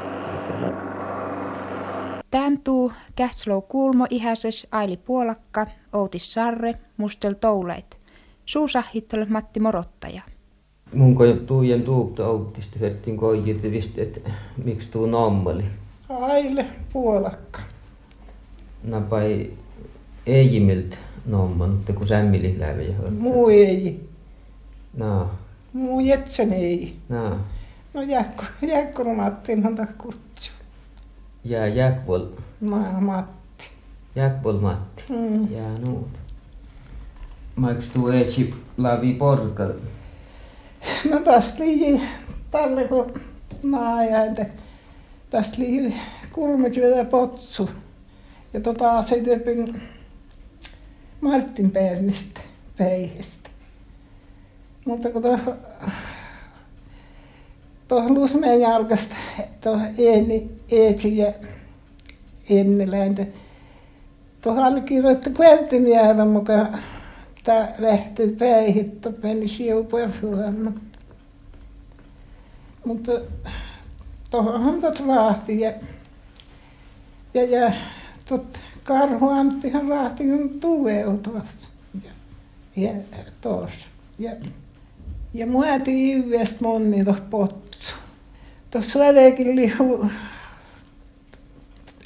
Tän 2.32 2.58
tuu 2.64 2.92
kähtslou 3.16 3.62
kuulmo 3.62 4.08
ihäses 4.10 4.68
Aili 4.72 4.98
Puolakka, 4.98 5.68
Outis 5.94 6.34
Sarre, 6.34 6.74
Mustel 6.98 7.34
Touleit. 7.34 7.98
Suusahittel 8.46 9.26
Matti 9.30 9.60
Morottaja. 9.60 10.22
Mun 10.94 11.16
ko 11.16 11.24
tuujen 11.46 11.84
tuupta 11.84 12.28
Outista 12.28 12.80
vertin 12.80 13.18
koijit, 13.18 13.66
että 13.98 14.32
miksi 14.64 14.92
tuu 14.92 15.06
nammali. 15.06 15.64
Aile 16.10 16.66
Puolakka 16.94 17.60
napai 18.84 19.52
Eijimiltä 20.26 20.98
nomman, 21.26 21.70
mutta 21.70 21.94
kun 21.94 22.08
sämmili 22.08 22.60
läpi 22.60 22.86
ja 22.86 23.12
Muu 23.12 23.50
ei. 23.50 24.10
No. 24.98 25.32
Muu 25.74 26.00
jetsen 26.00 26.54
ei. 26.54 26.96
No. 27.10 27.38
No 27.94 28.02
jääkko, 28.02 28.44
jääkko 28.62 29.04
no 29.04 29.14
Mattiin 29.14 29.64
häntä 29.64 29.88
kutsu. 29.98 30.52
Jää 31.44 31.68
jääkvol. 31.68 32.26
Ma, 32.70 32.78
Matti. 33.00 33.70
Jäkpol 34.16 34.60
Matti. 34.60 35.04
Mm. 35.10 35.52
Ja 35.52 35.78
nuut. 35.80 36.10
Maiks 37.56 37.90
tuu 37.90 38.08
eetsi 38.08 38.54
lavi 38.78 39.14
porkal? 39.14 39.72
No 41.10 41.20
tästä 41.20 41.64
liian 41.64 42.02
tälle 42.52 42.88
kun 42.88 43.14
naajainte. 43.64 44.52
Tästä 45.30 45.56
liian 45.60 45.94
kulmityötä 46.32 47.06
potsu. 47.06 47.70
Ja 48.54 48.60
tota 48.60 49.04
se 49.04 49.22
tepin 49.22 49.82
Martin 51.22 51.72
Pernistä 51.72 52.42
peihistä. 52.78 53.50
Mutta 54.86 55.10
kun 55.10 55.24
tuohon 57.88 58.14
Lusmeen 58.14 58.62
jalkasta 58.62 59.16
tuohon 59.64 59.88
Eeni, 59.98 60.52
Eetsi 60.72 61.18
ja 61.18 61.34
Enneläintä. 62.50 63.26
Tuohon 64.42 64.64
allekirjoitti 64.64 65.30
kveltimiehellä 65.30 66.26
mukaan 66.26 66.80
Tää 67.44 67.76
lähti 67.78 68.28
päihittä, 68.28 69.12
meni 69.24 69.48
siupoja 69.48 70.12
suorana. 70.12 70.72
Mutta 72.86 73.12
tuohon 74.32 74.82
tot 74.82 75.08
raahti 75.08 75.60
ja, 75.60 75.74
ja, 77.34 77.44
ja 77.44 77.72
tot 78.32 78.60
Karhu 78.84 79.30
Anttihan 79.30 79.88
raahti 79.88 80.24
kun 80.24 80.60
tuveutuas. 80.60 81.70
Ja, 82.04 82.12
ja 82.76 82.94
tuossa. 83.42 83.88
Ja, 84.20 84.32
ja 85.34 85.48
muoti 85.48 86.14
yhdestä 86.14 86.56
monni 86.62 87.04
tuossa 87.04 87.24
potsu. 87.30 87.96
Tuossa 88.72 89.00
vedekin 89.00 89.56
lihu 89.56 90.06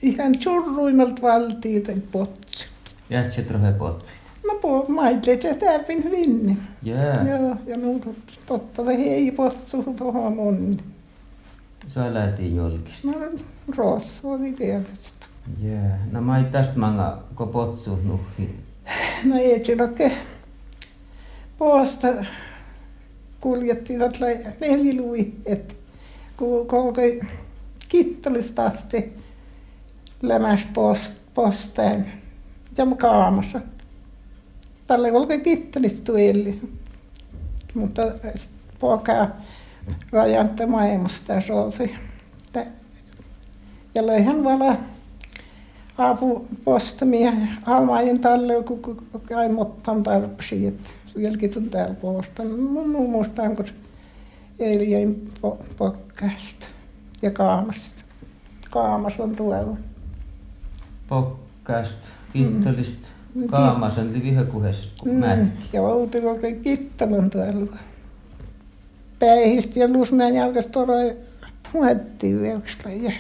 ihan 0.02 0.34
churruimelta 0.34 1.22
valtiiten 1.22 2.02
potsu. 2.12 2.66
Jähtsä 3.10 3.42
trohe 3.42 3.72
potsi. 3.72 4.12
No 4.48 4.56
po, 4.62 4.86
maitlet 4.88 5.44
ja 5.44 5.56
täpin 5.56 6.12
vinni. 6.12 6.58
Jää. 6.84 7.26
Joo, 7.30 7.56
ja 7.66 7.78
no 7.78 8.14
totta 8.46 8.86
se 8.86 8.92
ei 8.92 9.32
potsu 9.32 9.84
tuohon 9.98 10.36
monni. 10.36 10.78
Sä 11.88 12.14
lähtiin 12.14 12.56
jolkista. 12.56 13.08
No 13.08 13.14
rosvo 13.78 14.32
oli 14.32 14.52
tietysti. 14.52 15.26
Jää. 15.62 16.08
No 16.12 16.22
mä 16.22 16.38
ei 16.38 16.44
tästä 16.44 16.80
manga 16.80 17.24
ko 17.36 17.46
potsu 17.46 17.96
nuhi. 18.04 18.56
No 19.26 19.36
ei 19.36 19.66
sidokke 19.66 20.12
poosta 21.58 22.08
kuljettivat 23.42 24.20
että 25.46 25.74
kun 26.38 26.68
kolkoi 26.68 27.22
kittelistä 27.90 28.66
asti 28.66 29.14
lämäs 30.22 30.68
post, 30.74 31.14
posteen 31.34 32.12
ja 32.78 32.86
kaamassa. 32.98 33.62
Tälle 34.88 35.12
kolkoi 35.12 35.40
kittelistä 35.40 36.04
tueli. 36.04 36.62
Mutta 37.76 38.02
poika 38.80 39.28
rajantte 40.12 40.66
maailmasta 40.66 41.42
solti. 41.42 41.96
Ja 43.96 44.08
löihän 44.08 44.44
vala 44.44 44.78
apu 45.98 46.48
postamia 46.66 47.32
almaajin 47.66 48.20
talle, 48.22 48.64
kun 48.64 48.98
kai 49.30 49.50
mottan 49.50 50.04
tarpsi, 50.04 50.68
että 50.68 50.90
vieläkin 51.16 51.70
täällä 51.70 51.96
posta. 51.96 52.44
Mun 52.44 53.10
muistan, 53.10 53.56
kun 53.56 53.66
jäin 54.88 55.32
po- 55.42 55.66
ja 57.22 57.32
kaamasta. 57.32 58.04
Kaamas 58.70 59.20
on 59.20 59.36
tuolla. 59.36 59.78
Pokkast, 61.10 62.00
kittolist, 62.34 63.00
Mm. 63.36 63.48
kaamasen 63.48 64.14
li 64.14 64.24
vihakuhes 64.24 64.92
Mm, 65.06 65.12
mätki. 65.12 65.70
ja 65.74 65.82
outi 65.82 66.18
oikein 66.18 66.62
kittelun 66.62 67.30
tuolla. 67.30 67.78
Päihistä 69.20 69.80
ja 69.80 69.88
lusmeen 69.94 70.36
jalkas 70.36 70.68
toroi 70.68 71.18
huettiin 71.74 72.42
veuksella. 72.42 72.92
Ja 73.04 73.12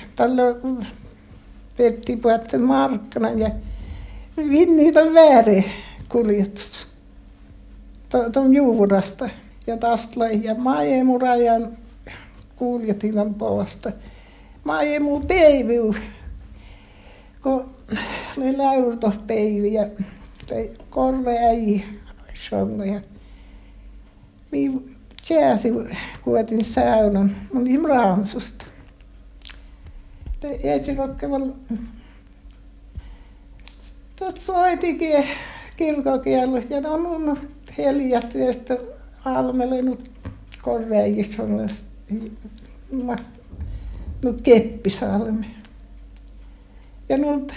tällä 1.77 1.91
petti 1.91 2.17
puhutten 2.17 2.61
markkana 2.61 3.29
ja 3.29 3.49
vinniitä 4.37 4.99
on 4.99 5.13
väärin 5.13 5.65
kuljetus. 6.09 6.87
Tuon 8.33 8.55
juurasta. 8.55 9.29
Ja 9.67 9.77
löi 10.15 10.39
ja 10.43 10.55
maajemurajan 10.55 11.77
kuljetin 12.55 13.35
puolesta. 13.37 13.91
Maajemu 14.63 15.19
peiviu. 15.19 15.95
Kun 17.41 17.75
oli 18.37 18.57
läyrtospeivi 18.57 19.73
ja 19.73 19.87
se 20.47 20.71
korre 20.89 21.37
äi 21.37 21.83
songoja. 22.49 23.01
Minä 24.51 24.79
jääsi, 25.29 25.69
kuotin 26.21 26.63
saunan. 26.65 27.35
Olin 27.55 27.85
raamsusta. 27.85 28.74
Se 30.85 30.93
rokkeval... 30.97 31.51
Tot 34.15 34.41
soitikin 34.41 35.25
kirkokielossa 35.77 36.73
ja 36.73 36.89
on 36.89 37.01
mun 37.01 37.37
heljat 37.77 38.33
ja 38.33 38.53
sitten 38.53 38.77
korreijissa 40.61 41.43
on 41.43 41.69
nyt 44.23 44.41
keppisalmi. 44.41 45.55
Ja 47.09 47.17
nyt 47.17 47.53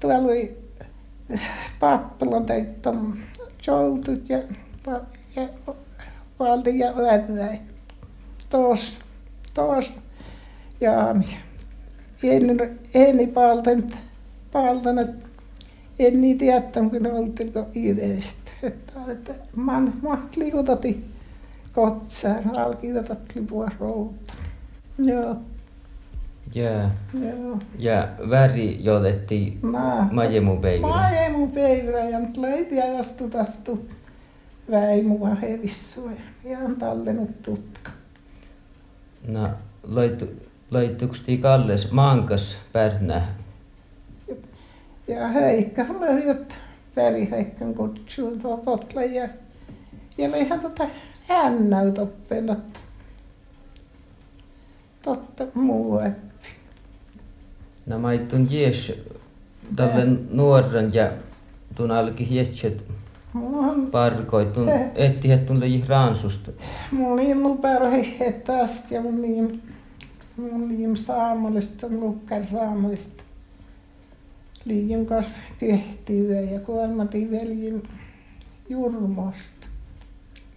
tuolla 0.00 0.18
oli 0.18 0.58
pappilan 1.80 2.46
teittom 2.46 3.16
joutut 3.66 4.28
ja, 4.28 4.38
ja 5.36 5.48
valti 6.38 6.78
ja 6.78 6.92
öräi. 6.98 7.58
Tos, 8.48 8.98
tos 9.54 9.92
jaami. 10.80 11.49
En, 12.22 12.78
eni 12.94 13.26
palten, 13.26 13.92
palten, 14.52 14.98
että 14.98 15.26
en 15.98 16.20
niin 16.20 16.38
tiettänyt, 16.38 16.92
kun 16.92 17.02
ne 17.02 17.12
oltiin 17.12 17.52
ideistä. 17.74 18.50
Että, 18.62 18.92
että 19.08 19.34
man, 19.56 19.92
maht 20.02 20.36
liikutati 20.36 21.04
kotsaan, 21.72 22.58
alkiitat 22.58 23.34
lipua 23.34 23.68
routa. 23.80 24.34
Joo, 24.98 25.36
Jää. 26.54 26.96
joo. 27.14 27.58
Ja 27.78 28.08
väri 28.30 28.84
joletti 28.84 29.58
Mä, 29.62 30.08
majemu 30.12 30.58
ei 30.64 31.30
mun 31.30 31.50
päivänä 31.50 32.04
ja 32.04 32.18
nyt 32.20 32.36
löit 32.36 32.72
ja 32.72 32.98
astu 32.98 33.28
tastu 33.28 33.88
väi 34.70 35.02
mua 35.02 35.34
hevissua 35.34 36.10
ja 36.10 36.50
ihan 36.50 36.76
tallenut 36.76 37.42
tutka. 37.42 37.90
No, 39.28 39.48
laitu, 39.82 40.26
laittuks 40.70 41.22
tii 41.22 41.38
Kalles 41.38 41.90
maankas 41.90 42.58
pärnä? 42.72 43.22
Ja 45.08 45.28
Heikka 45.28 45.82
löi, 46.00 46.28
että 46.28 46.54
väriheikkan 46.96 47.74
kutsuun 47.74 48.40
totle 48.64 49.06
ja 49.06 49.28
ja 50.18 50.30
leihän 50.30 50.60
tota 50.60 50.88
hännäyt 51.28 51.98
oppinut. 51.98 52.58
Totta 55.02 55.46
muu 55.54 55.94
oppi. 55.94 56.48
No 57.86 57.98
mä 57.98 58.12
ittun 58.12 58.46
jes 58.50 58.92
tälle 59.76 60.06
nuoren 60.30 60.94
ja 60.94 61.12
tun 61.74 61.90
alki 61.90 62.28
hietset 62.28 62.84
parkoitun 63.90 64.68
etti 64.94 65.28
hettun 65.28 65.60
leji 65.60 65.84
ransusta. 65.88 66.50
Mulla 66.90 67.12
oli 67.12 67.34
nuperoi 67.34 68.16
taas 68.46 68.90
ja 68.90 69.00
mun 69.00 69.22
niin, 69.22 69.62
mun 70.40 70.68
niin 70.68 70.96
saamallista, 70.96 71.86
lukkar 71.90 72.42
saamallista. 72.52 73.22
Liian 74.64 75.06
kanssa 75.06 75.32
kehtyä 75.60 76.40
ja 76.40 76.60
kolmatin 76.60 77.30
veljen 77.30 77.82
jurmosta, 78.68 79.66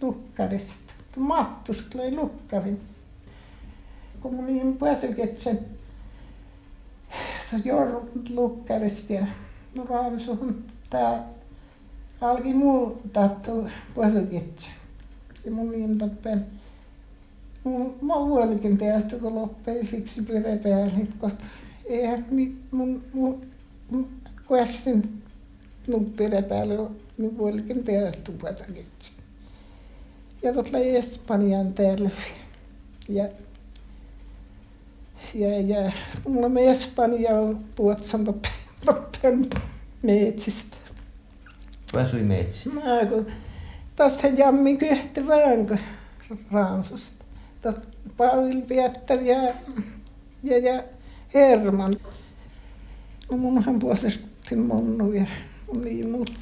lukkarista. 0.00 0.92
Mattusta 1.16 1.98
löi 1.98 2.14
lukkarin. 2.14 2.80
Kun 4.20 4.34
mun 4.34 4.46
niin 4.46 4.76
pääsyketsen 4.76 5.58
lukkarista 8.30 9.12
ja 9.12 9.26
no 9.74 9.84
raamisuhun 9.84 10.64
tää 10.90 11.24
alki 12.20 12.54
muu 12.54 13.02
tattu 13.12 13.68
pääsyketsen. 13.96 14.72
Ja 15.44 15.50
mun 15.50 15.70
niin 15.70 15.98
tappen 15.98 16.46
mun 17.64 17.98
mä 18.02 18.14
huolikin 18.14 18.78
tästä 18.78 19.16
kun 19.16 19.34
loppui 19.34 19.84
siksi 19.84 20.22
pyörä 20.22 20.56
päälle, 20.56 21.06
koska 21.18 21.44
eihän 21.84 22.26
mun, 22.70 23.04
mun, 23.12 23.40
mun 23.90 24.08
kuessin 24.46 25.22
nuppire 25.86 26.42
päälle 26.42 26.90
niin 27.18 27.36
huolikin 27.36 27.84
tästä 27.84 28.32
pääsyketsen. 28.42 29.14
Ja 30.42 30.52
tuolla 30.52 30.78
Espanjan 30.78 31.74
täällä. 31.74 32.10
Ja 33.08 33.28
ja, 35.34 35.60
ja 35.60 35.92
mulla 36.28 36.46
on 36.46 36.58
Espanja 36.58 37.38
on 37.38 37.64
puotsan 37.76 38.24
toppen 38.84 39.46
metsistä. 40.02 40.76
Pääsui 41.92 42.22
metsistä? 42.22 42.70
No, 42.70 43.06
kun 43.08 43.26
tästä 43.96 44.28
jammi 44.28 44.76
kyhti 44.76 45.26
vaanko 45.26 45.74
Raansusta. 47.64 47.94
Paul 48.16 48.60
Pietter 48.68 49.20
ja, 49.20 49.54
ja, 50.42 50.58
ja 50.58 50.82
Herman. 51.34 51.94
No 53.30 53.36
munhan 53.36 53.78
puolestin 53.78 54.58
monnu 54.58 55.12
ja 55.12 55.26
niin 55.84 56.10
mut. 56.10 56.32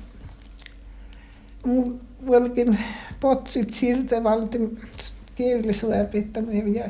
Mun 1.66 2.00
volkin 2.26 2.78
potsit 3.20 3.72
siltä 3.72 4.24
valtin 4.24 4.80
kielisuopittämään 5.34 6.74
ja 6.74 6.84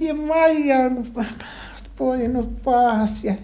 ja 0.00 0.14
Maija 0.14 0.78
on 0.78 1.06
poinut 1.96 2.62
paahas 2.62 3.24
ja 3.24 3.34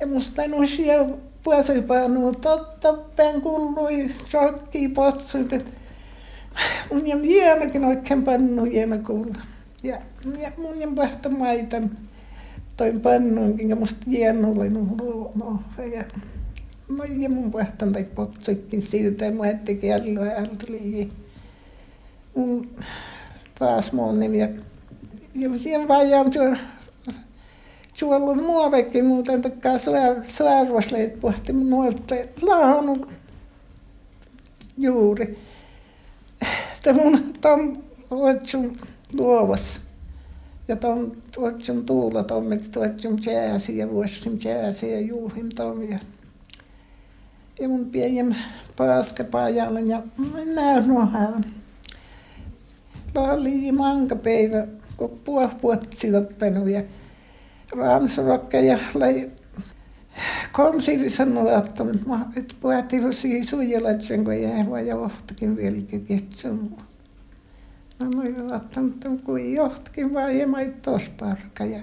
ja 0.00 0.06
musta 0.06 0.42
en 0.42 0.54
usia 0.54 0.94
puolipaanu 1.42 2.34
totta 2.34 2.92
päin 3.16 3.40
kuului 3.40 4.10
sokki 4.28 4.88
potsut 4.88 5.52
että 5.52 5.70
mun 6.92 7.06
ja 7.06 7.16
hienokin 7.16 7.84
oikein 7.84 8.22
pannu 8.22 8.64
hieno 8.64 8.98
kuulla. 9.06 9.38
Ja 9.82 9.98
ja 10.40 10.52
mun 10.56 10.80
ja 10.80 10.88
pahta 10.96 11.28
maita 11.28 11.82
toin 12.76 13.00
pannuinkin 13.00 13.70
ja 13.70 13.76
musta 13.76 14.10
hieno 14.10 14.52
oli 14.56 14.70
no 14.70 14.82
ja 15.94 16.04
no 16.88 17.04
ja 17.04 17.28
mun 17.30 17.50
pahtan 17.50 17.92
tai 17.92 18.04
potsutkin 18.04 18.82
siltä 18.82 19.24
ja 19.24 19.42
heti 19.44 19.74
kello 19.74 20.24
ja 20.24 20.46
tuli 20.46 21.12
mun 22.34 22.70
taas 23.58 23.92
mun 23.92 24.20
nimi. 24.20 24.38
Ja 24.38 24.48
ja 25.34 25.58
siihen 25.58 25.88
vajan 25.88 26.30
tuo 26.30 26.56
suolla 27.94 28.34
nuorekin 28.34 29.04
muuten 29.04 29.42
takaa 29.42 29.78
suorvasleet 30.26 31.20
pohti 31.20 31.52
nuorta. 31.52 32.14
Lahonnut 32.42 33.08
juuri. 34.78 35.38
Että 36.80 36.94
mun 36.94 37.32
tom 37.40 37.76
otsun 38.10 38.76
luovassa. 39.12 39.80
Ja 40.68 40.76
tom 40.76 41.10
otsun 41.36 41.86
tuulla 41.86 42.24
tommet 42.24 42.76
otsun 42.76 43.18
jääsi 43.26 43.78
ja 43.78 43.90
vuosin 43.90 44.38
jääsi 44.44 44.90
ja 44.90 45.00
juuhin 45.00 45.48
tom 45.48 45.82
ja 45.82 45.98
ja 47.60 47.68
mun 47.68 47.84
pienen 47.84 48.36
paaska 48.76 49.24
pajalle 49.24 49.80
ja 49.80 50.02
näin 50.54 50.88
nuohaan. 50.88 51.44
Oli 53.14 53.72
mankapäivä 53.72 54.66
kun 54.96 55.20
puohpuotti 55.24 56.12
tappenu 56.12 56.66
ja 56.66 56.82
ransrokka 57.76 58.56
ja 58.56 58.78
lai 58.94 59.30
komsiri 60.52 61.10
sanoi, 61.10 61.54
että 61.54 61.84
että 62.36 62.54
puhuttiin 62.60 63.12
siihen 63.12 63.44
sujelatsen, 63.44 64.24
kun 64.24 64.42
jäi 64.42 64.70
vaan 64.70 64.86
johtakin 64.86 65.56
vieläkin 65.56 66.04
ketsun. 66.04 66.76
No 67.98 68.06
no 68.06 68.56
ottanut 68.56 69.20
kuin 69.24 69.54
johtakin 69.54 70.14
vaan 70.14 70.38
ja 70.38 70.46
maittos 70.46 71.08
parka 71.08 71.64
ja 71.64 71.80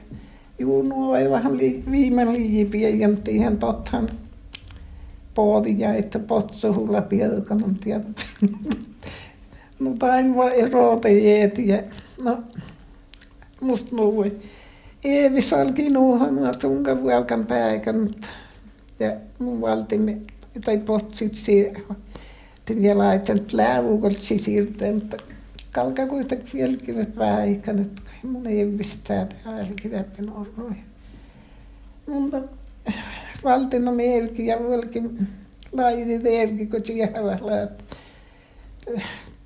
juu 0.59 0.81
nuo 0.81 1.15
ei 1.15 1.29
vähän 1.29 1.57
li, 1.57 1.83
viime 1.91 2.25
liipiä 2.33 2.89
ja 2.89 3.09
ihan 3.27 3.57
tothan 3.57 4.09
poodi 5.33 5.75
ja 5.77 5.93
että 5.93 6.19
potsuhulla 6.19 7.01
pielkan 7.01 7.63
on 7.63 7.75
tiedät. 7.75 8.25
Mutta 9.79 10.13
aina 10.13 10.35
vaan 10.35 10.51
erote 10.51 11.13
jeeti 11.13 11.67
ja 11.67 11.83
no 12.23 12.43
musta 13.61 13.95
nuui. 13.95 14.37
Eevis 15.03 15.53
alki 15.53 15.89
nuuhana 15.89 16.53
tunka 16.53 17.01
vuokan 17.01 17.45
päikän. 17.45 18.09
Ja 18.99 19.11
mun 19.39 19.61
valtimme, 19.61 20.17
tai 20.65 20.77
potsit 20.77 21.35
siihen. 21.35 21.83
Vielä 22.81 22.97
laitan 22.97 23.41
läävukoltsi 23.51 24.37
siirten, 24.37 24.97
että 24.97 25.17
kalka 25.71 26.07
kuitenkin 26.07 26.53
vieläkin 26.53 27.05
päikän, 27.05 27.79
että 27.79 28.01
mun 28.23 28.43
tää 29.03 29.27
ainakin 29.45 29.91
täppin 29.91 30.29
orroi. 30.29 30.75
Mutta 32.07 32.41
valtina 33.43 33.91
merki 33.91 34.47
ja 34.47 34.59
vuolkin 34.59 35.27
laiti 35.71 36.19
teerki, 36.19 36.65
kun 36.65 36.85
siihen 36.85 37.13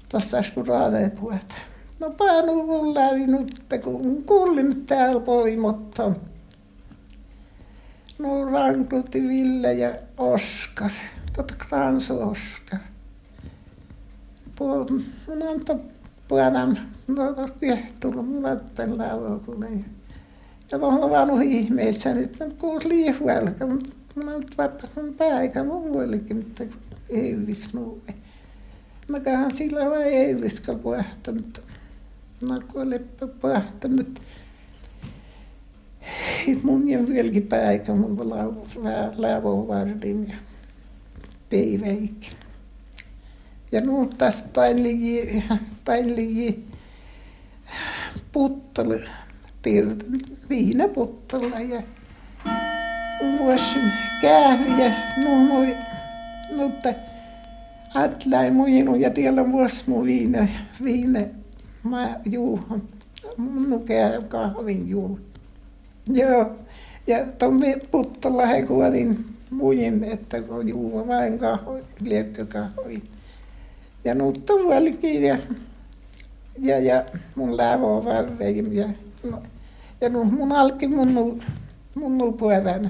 Tässä 0.09 0.41
kun 0.53 0.67
raadeen 0.67 1.11
puhutaan. 1.11 1.70
No 2.01 2.09
panu 2.09 2.67
kullari 2.67 3.27
nyt, 3.27 3.81
kun 3.83 4.23
kuulin 4.25 4.85
täällä 4.85 5.21
poimottan. 5.21 6.15
No 8.19 8.45
ranklutti 8.45 9.21
Ville 9.27 9.73
ja 9.73 9.89
Oskar, 10.17 10.91
tota 11.35 11.53
Kransu 11.67 12.19
Oskar. 12.19 12.79
Puol, 14.55 14.85
no 15.27 15.59
to 15.65 15.79
puolan, 16.27 16.77
no 17.07 17.49
piehtulla, 17.59 18.21
mulla 18.21 18.55
pen 18.75 18.97
laukunen. 18.97 19.85
Ja 20.71 20.79
tuohon 20.79 21.09
vanu 21.09 21.39
ihmeessä, 21.41 22.11
että 22.11 22.49
kuusi 22.57 22.89
liihuelka, 22.89 23.67
mutta 23.67 23.95
mä 24.25 24.31
nyt 24.31 25.17
päikä 25.17 25.63
mun 25.63 25.93
vuolikin, 25.93 26.37
mutta 26.37 26.63
ei 27.09 27.47
visnu. 27.47 28.01
Mäkähän 29.07 29.55
sillä 29.55 29.89
vai 29.89 30.03
ei 30.03 30.41
viska 30.41 30.75
puhtanut. 30.75 31.61
No 32.49 32.57
pahtanut. 33.41 34.21
Mun 36.63 36.89
ja 36.89 37.07
vieläkin 37.07 37.47
päikä 37.47 37.93
mun 37.93 38.17
lävovartin 39.17 40.29
ja 40.29 40.35
päiväikin. 41.49 42.33
Ja 43.71 43.81
nu 43.81 44.09
tästä 44.17 44.49
tain 44.53 44.83
ligi, 44.83 45.43
tain 45.85 46.15
ligi 46.15 46.65
ja 51.59 51.81
vuosin 53.39 53.91
kääri 54.21 54.83
ja 54.83 54.91
nu 55.23 55.47
moi, 55.47 55.75
mutta 56.57 56.89
Atlain 57.95 58.53
muinu 58.53 58.95
ja 58.95 59.09
tiellä 59.09 59.51
vuosi 59.51 59.83
mu 59.87 60.03
viina, 60.03 60.47
viina 60.83 61.19
mä 61.83 62.19
juuhan. 62.25 62.83
Mun 63.37 63.69
lukee 63.69 64.19
kahvin 64.27 64.89
juu. 64.89 65.19
Joo. 66.13 66.55
Ja 67.07 67.25
tuonne 67.25 67.81
Puttalla 67.91 68.45
he 68.45 68.63
kuolin 68.63 69.25
muin, 69.49 70.03
että 70.03 70.41
kun 70.41 70.69
juua 70.69 71.07
vain 71.07 71.39
kahvi, 71.39 71.83
liekkökahvi. 71.99 73.03
Ja 74.05 74.15
nuutta 74.15 74.53
vuolikin 74.53 75.23
ja, 75.23 75.37
ja, 76.59 76.79
ja 76.79 77.03
mun 77.35 77.57
lävo 77.57 78.05
varrein 78.05 78.73
ja, 78.73 78.89
no, 79.23 79.43
ja 80.01 80.09
no, 80.09 80.23
mun 80.23 80.51
alki 80.51 80.87
mun, 80.87 81.41
mun 81.95 82.33
puolella. 82.33 82.89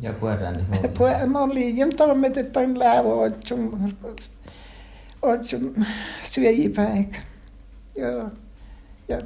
Ja 0.00 0.12
puolella 0.12 0.50
niin 0.50 1.32
No 1.32 1.54
liian 1.54 1.90
tommet, 1.96 2.36
että 2.36 2.60
on 2.60 2.78
lävo 2.78 3.20
otsun, 3.22 3.94
otsun 5.22 5.86
syöjipäikän. 6.22 7.29
Joo. 7.96 8.30
Ja 9.08 9.18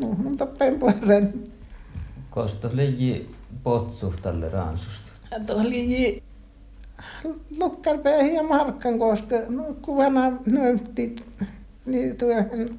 no, 0.00 0.08
mun 0.08 0.36
tappeen 0.36 0.78
puolen. 0.78 1.44
Kosta 2.30 2.70
leji 2.72 3.30
potsuhtalle 3.62 4.48
ransusta. 4.48 5.10
Tuo 5.46 5.56
oli 5.56 6.22
lukkarpäihin 7.58 8.34
ja 8.34 8.42
markkan, 8.42 8.98
koska 8.98 9.36
no, 9.48 9.76
kuvana 9.82 10.32
näyttit 10.46 11.24
niin 11.86 12.16
työhön. 12.16 12.78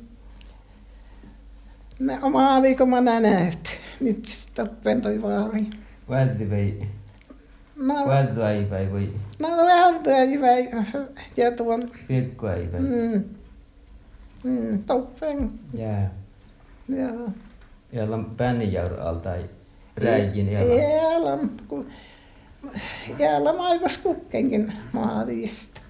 Ne 1.99 2.19
oma 2.21 2.61
mä 3.01 3.19
näet. 3.19 3.79
Nyt 3.99 4.25
tappen 4.55 5.01
toi 5.01 5.21
vaari. 5.21 5.65
Välti 6.09 6.49
vei. 6.49 6.79
No, 7.75 8.07
Välti 8.07 8.65
päi 8.69 8.91
voi. 8.91 9.13
no 9.39 9.47
vähän 9.49 10.03
töiväi 10.03 10.69
ja 11.37 11.51
tuon. 11.51 11.89
Piekko 12.07 12.49
ei 12.49 12.67
päi. 12.67 12.81
Mm. 12.81 13.23
Mm, 14.43 14.83
toppen. 14.83 15.51
Jää. 15.73 16.13
Joo. 16.89 17.29
Ja 17.91 18.03
on 18.03 18.31
pännijaur 18.37 18.99
alta 18.99 19.35
ei 19.35 19.45
räijin 19.97 20.51
ja 20.51 20.63
Jäällä, 20.75 21.37
kun 21.67 21.87
jäällä 23.19 23.53
maivas 23.53 23.97
kukkenkin 23.97 24.73
maadista. 24.93 25.81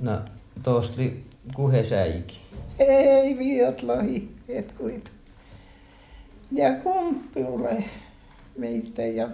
No, 0.00 0.20
tuosta 0.62 1.02
oli 1.02 1.22
kuhe 1.54 1.84
säiki. 1.84 2.40
Ei 2.78 3.38
viot 3.38 3.82
lohi, 3.82 4.34
et 4.48 4.72
kuita. 4.72 5.10
Ja 6.52 6.74
kumppiulle 6.74 7.84
meitä 8.58 9.02
ja 9.02 9.28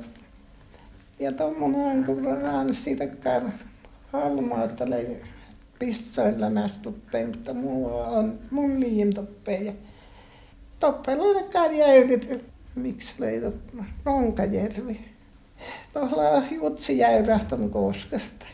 ja 1.20 1.32
tommonen 1.32 2.04
kun 2.04 2.24
ranssi 2.42 2.96
takkaan 2.96 3.52
halmaalta 4.12 4.84
pissoilla 5.78 6.50
mästuppeen, 6.50 7.26
mutta 7.26 7.54
mulla 7.54 8.06
on 8.06 8.38
mun 8.50 8.80
liin 8.80 9.14
toppeen 9.14 9.66
ja 9.66 9.72
toppeella 10.80 11.40
takkaan 11.40 11.76
jäyrit, 11.76 12.44
miksi 12.74 13.14
leidot 13.18 13.54
Ronkajärvi. 14.04 15.00
tuolla 15.92 16.42
jutsi 16.50 16.98
jäyrähtänyt 16.98 17.72
koskesta. 17.72 18.46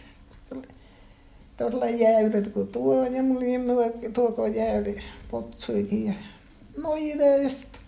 Tuolla 1.56 1.87
jäyrät 1.87 2.48
kun 2.48 2.68
tuo 2.68 3.04
ja 3.04 3.22
oli 3.37 3.58
nuo 3.58 3.90
tuo 4.34 4.46
jäyri 4.46 5.02
potsuikin 5.30 6.06
ja 6.06 6.12
no 6.82 6.94
ideistä. 6.98 7.78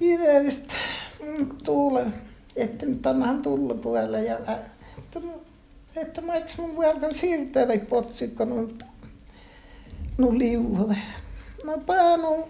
Ideistä 0.00 0.74
tuule, 1.64 2.06
että 2.56 2.86
nyt 2.86 3.06
onhan 3.06 3.42
tullut 3.42 3.80
puolella 3.80 4.18
ja 4.18 4.38
että, 4.38 5.20
että 5.96 6.20
mä 6.20 6.34
eikö 6.34 6.50
mun 6.58 6.76
vuodelta 6.76 7.14
siirtää 7.14 7.66
tai 7.66 7.78
potsikko 7.78 8.44
no, 8.44 8.68
no 10.18 10.38
liuhalle. 10.38 10.96
No 11.64 11.78
päänu, 11.86 12.48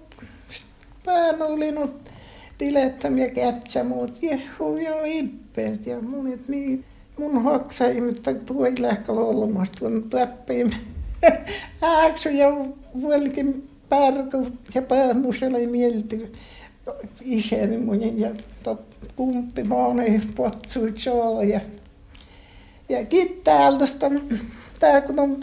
päänu 1.05 1.45
oli 1.45 1.73
nyt 1.73 2.11
tilettömiä 2.59 3.29
kätsä 3.29 3.85
muut 3.85 4.23
jehu 4.23 4.77
ja 4.77 5.05
ippeet 5.05 5.87
ja 5.87 6.01
mun 6.01 6.33
et 6.33 6.49
niin 6.49 6.85
mun 7.19 7.43
hoksai, 7.43 8.01
mutta 8.01 8.35
tuo 8.35 8.67
ei 8.67 8.75
lähkä 8.79 9.13
olemasta 9.13 9.79
tuon 9.79 10.11
täppiin. 10.11 10.75
Ääksy 11.83 12.31
ja 12.31 12.49
vuolikin 13.01 13.69
pärku 13.89 14.47
ja 14.75 14.83
päännus 14.83 15.43
oli 15.43 15.67
mielti 15.67 16.33
isäni 17.21 17.79
mun 17.79 18.19
ja 18.21 18.31
tot 18.63 18.81
kumppi 19.17 19.65
maani 19.65 20.21
potsui 20.37 20.95
ja 21.49 21.61
ja 22.89 23.05
kittäältöstä 23.05 24.11
tää 24.81 25.01
kun 25.01 25.19
on 25.21 25.41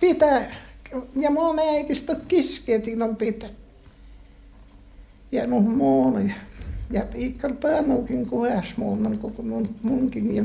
pitää 0.00 0.54
ja 1.20 1.30
mun 1.30 1.58
äitistä 1.58 2.16
kisketin 2.28 3.02
on 3.02 3.16
pitää 3.16 3.50
ja 5.32 5.46
no 5.46 5.60
muun 5.60 6.28
ja 6.28 6.34
ja 6.90 7.02
piikkal 7.12 7.52
päänuukin 7.52 8.26
kuhas 8.26 8.76
muun 8.76 9.18
koko 9.18 9.42
mun 9.42 9.74
munkin 9.82 10.34
ja 10.34 10.44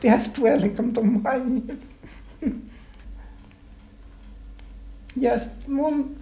tiedät 0.00 0.32
tuolikon 0.32 0.92
tuon 0.92 1.22
mainin 1.22 1.80
ja 5.16 5.32
mun 5.68 6.16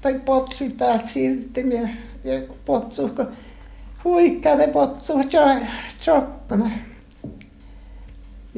tai 0.00 0.20
potsi 0.24 0.70
taas 0.70 1.12
siirtin 1.12 1.72
ja 1.72 1.88
ja 2.24 2.42
potsuhko 2.64 3.24
huikkaat 4.04 4.72
potsu 4.72 5.12
tjokkona 5.98 6.70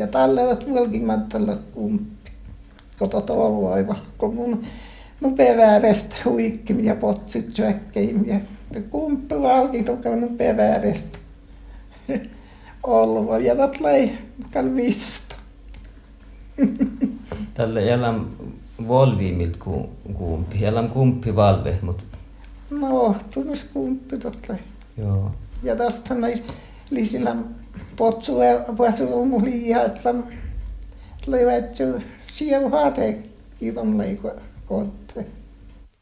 ja 0.01 0.07
tallevat 0.07 0.67
mullakin 0.67 1.07
mattalla 1.07 1.57
kumppi 1.75 2.31
koto 2.99 3.21
toivoiva 3.21 3.97
kun 4.19 4.35
mun 4.35 4.63
nupea 5.21 5.57
väärästä 5.57 6.17
huikkim 6.25 6.85
ja 6.85 6.95
potsit 6.95 7.55
tjökkeim 7.55 8.25
ja 8.27 8.41
kumppi 8.91 9.35
valki 9.43 9.83
tuoka 9.83 10.17
nupea 10.17 10.57
väärästä 10.57 11.19
olva 12.83 13.39
ja 13.39 13.55
visto 14.77 15.37
Tällä 17.55 17.81
jäljellä 17.81 18.15
volviimilta 18.89 19.59
ku, 19.65 19.91
kumpi. 20.15 20.61
Jäljellä 20.61 20.89
kumpi 20.89 21.37
valve, 21.37 21.79
mutta... 21.83 22.05
No, 22.71 23.17
tunnus 23.35 23.65
kumppi 23.65 24.19
tot 24.19 24.49
lei. 24.49 24.59
Joo. 24.99 25.31
Ja 25.63 25.77
tästä 25.77 26.15
näin 26.15 26.43
lisillä 26.91 27.37
muhli 29.25 29.69
ja 29.69 29.85
että 29.85 30.15
lei 31.27 31.47
vätsy 31.47 32.03
sieu 32.33 32.69
haate 32.71 33.19
kiiton 33.59 33.99
leiko 33.99 34.31
koot 34.67 34.89